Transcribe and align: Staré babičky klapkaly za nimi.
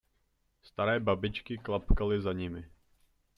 Staré 0.61 0.95
babičky 0.99 1.57
klapkaly 1.57 2.21
za 2.21 2.33
nimi. 2.33 2.63